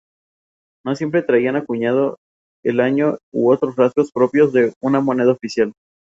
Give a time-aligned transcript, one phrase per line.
[0.83, 5.71] Algunos de los derechos de sus guiones fueron comprados por Televisa.